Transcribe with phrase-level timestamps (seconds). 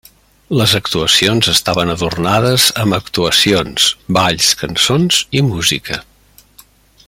[0.59, 3.87] Les actuacions estaven adornades amb actuacions,
[4.19, 6.03] balls, cançons i música.